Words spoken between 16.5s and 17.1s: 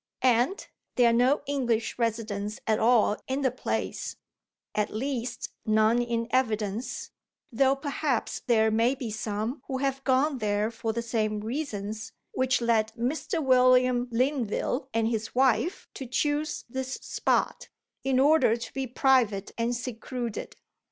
this